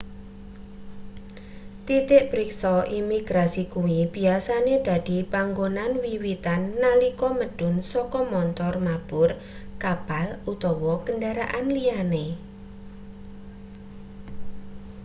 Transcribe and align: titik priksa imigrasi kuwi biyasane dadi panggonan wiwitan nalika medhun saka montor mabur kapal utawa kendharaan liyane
titik 1.85 2.23
priksa 2.31 2.75
imigrasi 2.99 3.63
kuwi 3.73 3.99
biyasane 4.13 4.75
dadi 4.87 5.17
panggonan 5.33 5.91
wiwitan 6.03 6.61
nalika 6.83 7.27
medhun 7.39 7.75
saka 7.91 8.19
montor 8.31 8.73
mabur 8.87 9.29
kapal 9.83 10.27
utawa 10.53 10.93
kendharaan 11.05 11.65
liyane 11.75 12.25